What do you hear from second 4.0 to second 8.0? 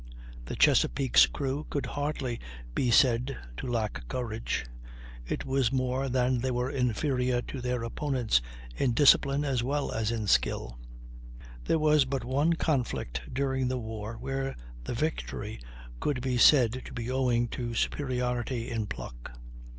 courage; it was more that they were inferior to their